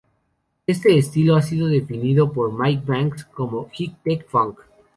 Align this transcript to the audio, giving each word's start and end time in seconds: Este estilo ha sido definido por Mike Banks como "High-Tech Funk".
Este 0.65 0.97
estilo 0.97 1.35
ha 1.35 1.43
sido 1.43 1.67
definido 1.67 2.31
por 2.33 2.57
Mike 2.59 2.81
Banks 2.87 3.23
como 3.25 3.69
"High-Tech 3.77 4.25
Funk". 4.27 4.57